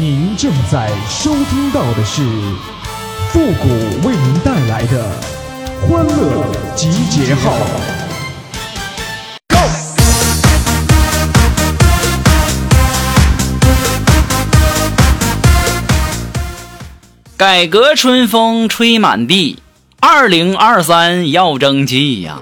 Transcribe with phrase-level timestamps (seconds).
[0.00, 2.22] 您正在收听到的是
[3.28, 3.68] 复古
[4.08, 5.08] 为您带来的
[5.88, 7.52] 欢乐集结号。
[17.36, 19.60] 改革春风吹满地，
[20.00, 22.38] 二零二三要争气呀！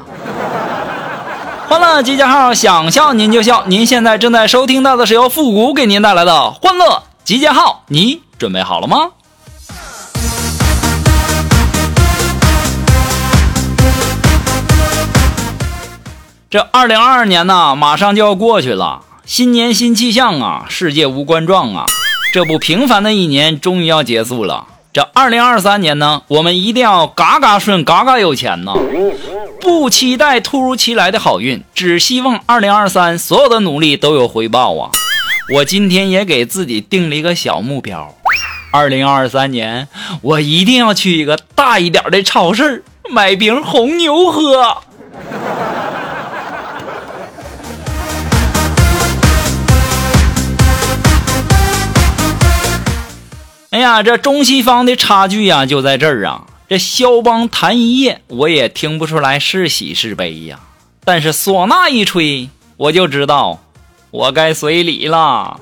[1.68, 3.64] 欢乐集结号，想笑您就笑。
[3.66, 7.02] 您现在正在收听到的是由复古给您带来的欢乐
[7.32, 9.08] 集结号，你准备好了吗？
[16.50, 21.86] 这二零二二年呢，马上就要过去了，新年新气象啊，世界无冠状啊，
[22.34, 24.66] 这不平凡的一年终于要结束了。
[24.92, 28.74] 这二零二三年呢，我们一定要嘎嘎顺，嘎嘎有钱呐！
[29.58, 34.90] 不期待突如其来的好运，只希望二零二三所有的努力都有回报啊！
[35.50, 38.14] 我今天也给自己定了一个小目标，
[38.70, 39.88] 二零二三年
[40.20, 44.78] 我一定要去一个大一点的超市买瓶红牛喝。
[53.70, 56.44] 哎呀，这中西方的差距呀，就在这儿啊！
[56.68, 60.60] 这肖邦弹一夜，我也听不出来是喜是悲呀。
[61.04, 63.60] 但是唢呐一吹，我就知道
[64.12, 65.58] 我该随礼了。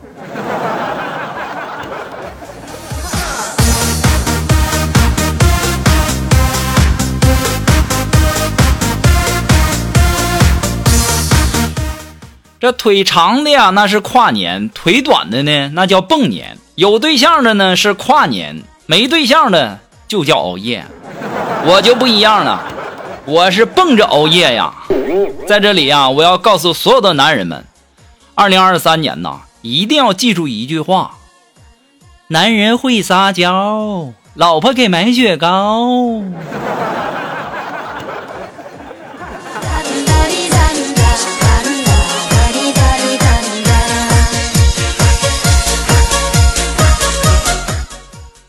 [12.59, 16.59] 这腿长的呀，那是跨年；腿短的呢，那叫蹦年。
[16.75, 19.79] 有对象的呢是跨年，没对象的
[20.09, 20.85] 就叫熬夜。
[21.65, 22.61] 我就不一样了，
[23.27, 24.75] 我是蹦着熬夜呀。
[25.47, 27.65] 在这里呀，我要告诉所有的男人们，
[28.41, 31.11] 二零二三年呐，一定要记住一句话：
[32.29, 36.23] 男人会撒娇，老婆给买雪糕。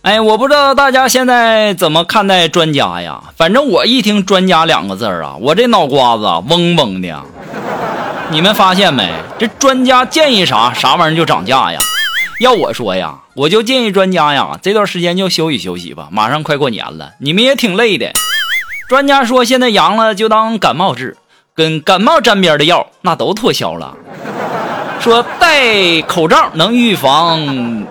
[0.03, 3.21] 哎，我不知道大家现在怎么看待专家呀？
[3.35, 7.21] 反正我一听“专家”两个字儿啊，我这脑瓜子嗡嗡的。
[8.31, 9.11] 你们发现没？
[9.37, 11.79] 这专家建议啥，啥玩意儿就涨价呀？
[12.39, 18.13] 要我说呀，我就建议专家呀，这段时间就休息休息吧，马上快过年了，你们也挺累的。
[18.87, 21.17] 专家说，现在阳了就当感冒治，
[21.53, 23.97] 跟感冒沾边的药那都脱销了。
[25.01, 27.85] 说戴口罩能预防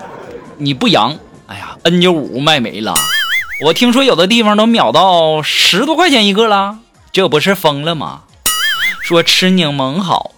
[0.57, 1.15] 你不阳。
[1.45, 2.95] 哎呀 N 九五卖没了，
[3.63, 6.77] 我听说有的地方都秒到十多块钱一个了，
[7.11, 8.21] 这不是疯了吗？
[9.11, 10.31] 说吃柠檬好，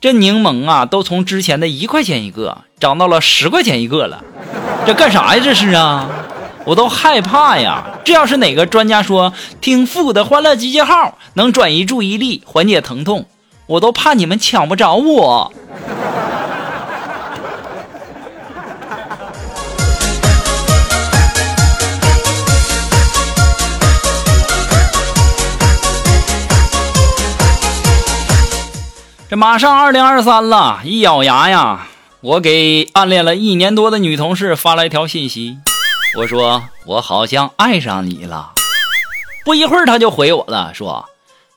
[0.00, 4.22] 这柠檬啊都从之前的一块钱一个涨到了十块钱一个了，
[4.86, 5.42] 这干啥呀？
[5.42, 6.08] 这是啊，
[6.64, 7.82] 我都害怕呀！
[8.04, 13.26] 这要是哪个专家说听复古的欢乐集结号能转移注意力、缓解疼痛，
[13.66, 15.52] 我都怕你们抢不着我。
[29.32, 31.86] 这马上二零二三了，一咬牙呀，
[32.20, 35.56] 我给暗恋了一年多的女同事发了一条信息，
[36.18, 38.52] 我说我好像爱上你了。
[39.42, 41.08] 不一会儿，他就回我了，说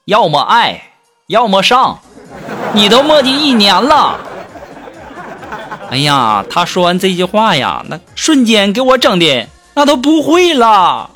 [0.05, 0.93] 要么爱，
[1.27, 1.99] 要么上。
[2.71, 4.21] 你都磨叽一年了。
[5.91, 11.09] 哎呀，他说完这句话呀，那瞬间给我整的那都不会了。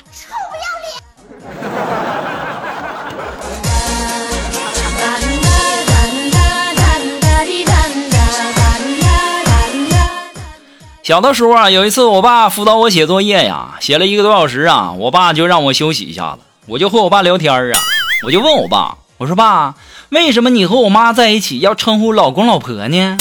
[11.10, 16.38] 小的时候啊，有一次我爸辅导我写作业呀，写了一个多小时啊，我爸就让我休息一下子，
[16.68, 17.80] 我就和我爸聊天啊，
[18.24, 19.74] 我就问我爸，我说爸，
[20.10, 23.16] 为什么你和我妈在一起要称呼老公老婆呢？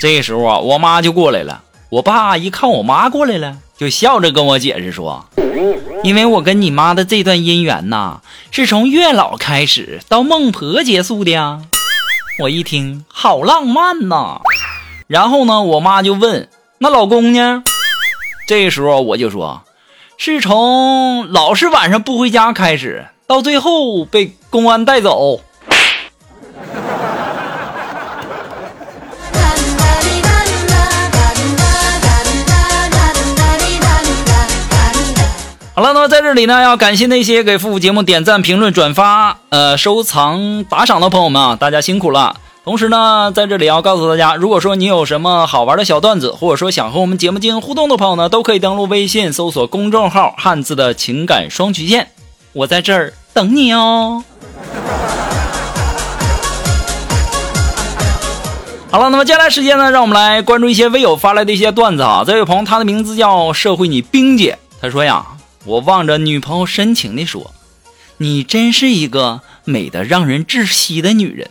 [0.00, 5.26] 这时候啊，我妈就过来了，我爸一看我妈过来了，就笑着跟我解释说，
[6.04, 8.20] 因为我跟你妈的这段姻缘呐，
[8.52, 11.62] 是从月老开始到孟婆结束的呀。
[12.38, 14.42] 我一听，好浪漫呐。
[15.08, 16.48] 然后呢，我妈就问。
[16.78, 17.62] 那老公呢？
[18.46, 19.62] 这时候我就说，
[20.18, 25.40] 是从老是晚上不回家开始，到最后被公安带走。
[35.74, 42.36] 好了，那么在这里呢，要感谢那些给复古节目点赞、评论、转发、呃收藏、打赏的朋友们啊，大家辛苦了。
[42.66, 52.08] 同时呢，在这里要告诉大家，如果说你有什么好玩的小段子，或者说想和我们节目进行互动的朋友呢，都可以登录微信搜索公众号“汉字的情感双曲线”，
[52.52, 54.24] 我在这儿等你哦。
[58.90, 62.24] 好了，那么接下来时间呢，让我们来关注一些微友发来的一些段子啊。
[62.26, 65.24] 这位朋友，他的名字叫社会你冰姐，他说呀，
[65.64, 67.52] 我望着女朋友深情地说
[68.18, 71.48] ：“你真是一个美的让人窒息的女人。”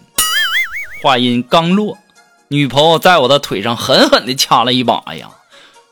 [1.06, 2.00] 话音刚落，
[2.48, 5.28] 女朋友在我的腿上狠狠地掐了一把哎呀！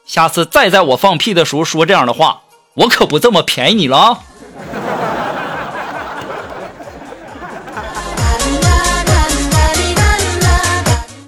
[0.08, 2.42] 下次再在我放屁的时候说这样的话，
[2.74, 4.18] 我可不这么便宜你了！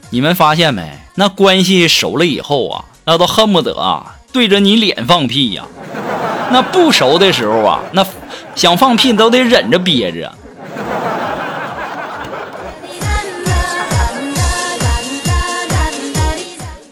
[0.09, 0.97] 你们发现没？
[1.13, 5.63] 那关系熟了以后啊，那都恨不得啊对着你脸放屁呀！
[6.49, 8.03] 那不熟的时候啊，那
[8.55, 10.33] 想放屁都得忍着憋着。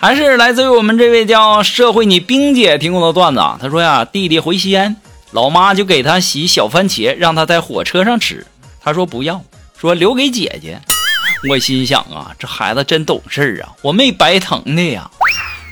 [0.03, 3.57] 还是来自于我们这位叫社会你冰姐提供的段子啊。
[3.61, 4.97] 他说呀，弟弟回西安，
[5.31, 8.45] 老妈就给他洗小番茄，让他在火车上吃。
[8.81, 9.41] 他说不要，
[9.79, 10.77] 说留给姐姐。
[11.49, 15.09] 我心想啊，这孩子真懂事啊，我没白疼的呀。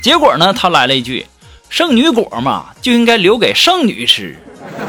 [0.01, 1.27] 结果呢，他来了一句
[1.67, 4.39] ：“圣女果嘛，就应该留给圣女吃。”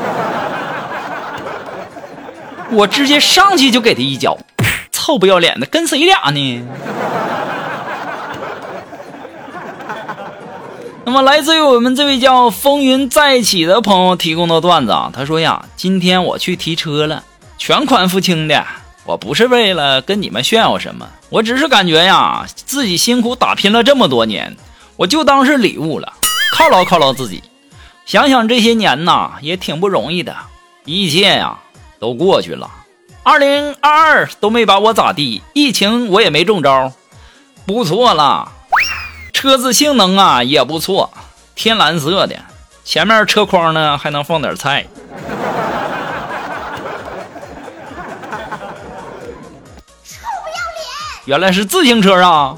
[2.71, 4.39] 我直接上去就给他一脚，
[4.93, 6.63] 臭不要脸的，跟谁俩呢？
[11.05, 17.25] 那么，来自于我们这位叫风云再起的朋友提供的段子啊，他说呀：“今天我去提车了，
[17.59, 18.65] 全款付清的。
[19.05, 24.57] 我不是为了跟你们炫耀什么，我只是感觉呀，自己辛苦打拼了这么多年，
[24.97, 26.13] 我就当是礼物了，
[26.57, 27.43] 犒劳犒劳自己。
[28.07, 30.37] 想想这些年呐，也挺不容易的，
[30.85, 31.59] 一切呀
[31.99, 32.71] 都过去了。
[33.25, 36.93] 二零二二都没把我咋地，疫情我也没中招，
[37.67, 38.53] 不错了。”
[39.33, 41.13] 车子性能啊也不错，
[41.55, 42.37] 天蓝色的，
[42.85, 44.87] 前面车筐呢还能放点菜。
[50.05, 51.25] 臭不要脸！
[51.25, 52.57] 原来是自行车啊！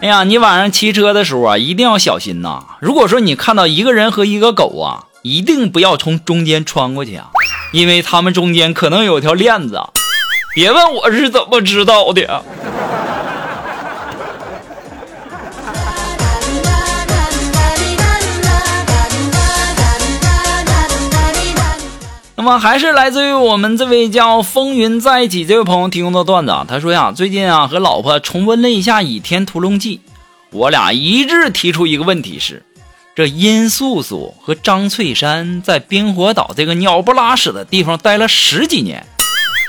[0.00, 2.64] 哎呀，你晚上骑车的时候啊，一定要小心呐！
[2.80, 7.30] 如果说你看到一个人和一个狗啊，一定不要从中间穿过去啊，
[7.72, 9.80] 因为他们中间可能有条链子。
[10.54, 12.44] 别问我是怎么知道的。
[22.34, 26.66] 那么还是来自于我们这位叫风云在一起这位朋友提供的段子啊。
[26.68, 29.98] 他说呀，最近啊和老婆重温了一下《倚天屠龙记》，
[30.50, 32.64] 我俩一致提出一个问题是：
[33.14, 39.06] 这殷素素和张翠山在冰火岛这个鸟不拉屎的地方待了十几年。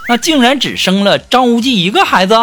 [0.07, 2.35] 那竟然只生了张无忌一个孩子？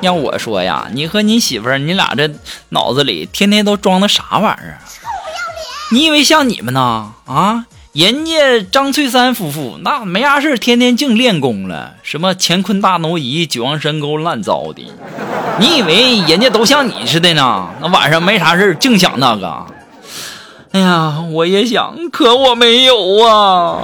[0.00, 2.30] 要我说呀，你和你媳妇儿，你俩这
[2.68, 4.78] 脑子里天天都装的啥玩意儿啊？
[5.90, 7.14] 你以为像你们呢？
[7.26, 14.86] 啊，人家张翠山夫妇那没啥事天天净练功了，什么乾坤大挪移、九阳神功乱糟的。
[15.58, 17.70] 你以为人家都像你似的呢？
[17.80, 19.66] 那晚上没啥事净想那个。
[20.72, 23.80] 哎呀，我也想，可我没有啊！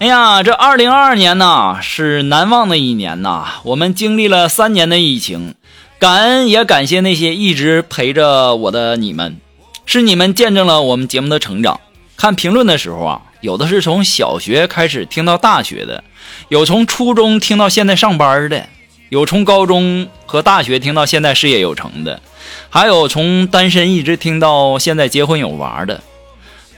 [0.00, 3.46] 哎呀，这二零二二年呐，是难忘的一年呐。
[3.62, 5.54] 我们经历了三年的疫情，
[6.00, 9.36] 感恩也感谢那些一直陪着我的你们，
[9.86, 11.78] 是你们见证了我们节目的成长。
[12.16, 16.02] 看评论的时候啊，有的是从小学开始听到大学的，
[16.48, 18.66] 有从初中听到现在上班的。
[19.10, 22.22] 有从高中和大学听到现在事业有成的，
[22.68, 26.00] 还有从单身一直听到现在结婚有娃的。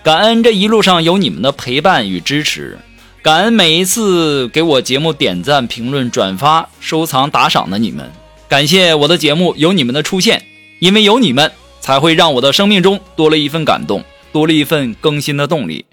[0.03, 2.79] 感恩这一路上有你们的陪伴与支持，
[3.21, 8.11] 感恩每一次给我节目点赞、评论、转发、收藏、打赏的你们。
[8.49, 10.43] 感谢我的节目有你们的出现，
[10.79, 15.85] 因为有你们，才会让我的生命中多了一份感动，多了一份更新的动力。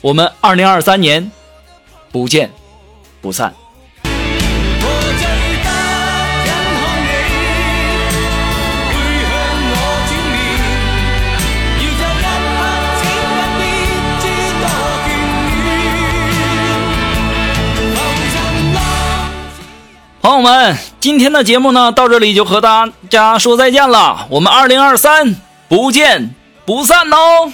[0.00, 1.32] 我们二零二三年
[2.12, 2.48] 不见
[3.20, 3.52] 不散。
[20.22, 24.26] 朋友们，今天的节目呢，到这里就和大家说再见了。
[24.28, 25.34] 我们二零二三
[25.66, 26.34] 不见
[26.66, 27.50] 不散哦。